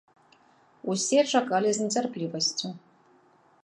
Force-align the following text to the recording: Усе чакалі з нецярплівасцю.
Усе 0.93 1.19
чакалі 1.35 1.69
з 1.79 1.85
нецярплівасцю. 1.85 2.67